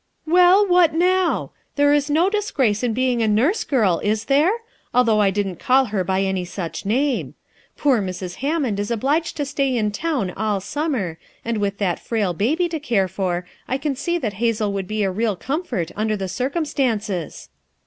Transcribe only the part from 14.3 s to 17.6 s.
Hazel would be a real comfort, under the circumstances."